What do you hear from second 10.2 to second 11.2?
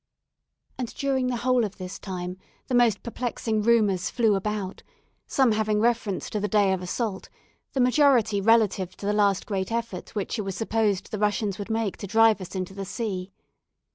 it was supposed the